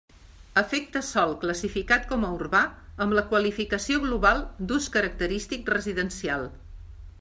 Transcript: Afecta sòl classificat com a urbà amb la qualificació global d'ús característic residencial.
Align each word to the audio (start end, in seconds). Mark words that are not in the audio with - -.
Afecta 0.61 1.01
sòl 1.09 1.33
classificat 1.43 2.07
com 2.13 2.25
a 2.29 2.31
urbà 2.39 2.63
amb 3.05 3.17
la 3.19 3.25
qualificació 3.35 4.01
global 4.09 4.45
d'ús 4.71 4.89
característic 4.99 5.75
residencial. 5.79 6.53